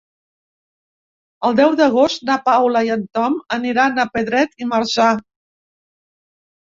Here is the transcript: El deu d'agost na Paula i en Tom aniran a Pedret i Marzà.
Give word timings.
El 1.49 1.57
deu 1.59 1.75
d'agost 1.81 2.25
na 2.31 2.39
Paula 2.49 2.83
i 2.89 2.91
en 2.95 3.03
Tom 3.19 3.37
aniran 3.59 4.05
a 4.05 4.09
Pedret 4.17 4.57
i 4.65 4.69
Marzà. 4.75 5.11